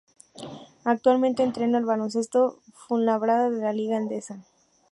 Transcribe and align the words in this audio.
Actualmente 0.83 1.43
entrena 1.43 1.77
al 1.77 1.85
Baloncesto 1.85 2.63
Fuenlabrada 2.73 3.51
de 3.51 3.61
la 3.61 3.71
Liga 3.71 3.97
Endesa. 3.97 4.43